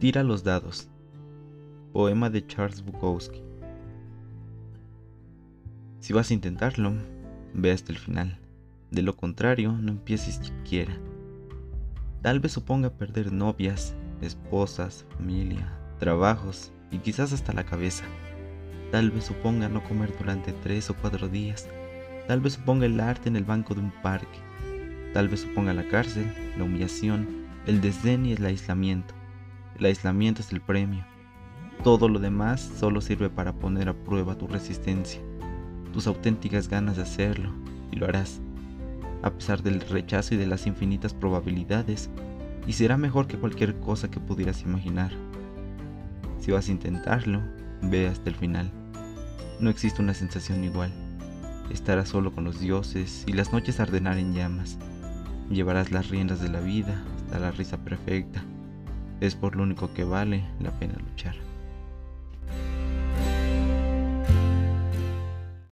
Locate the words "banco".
23.44-23.74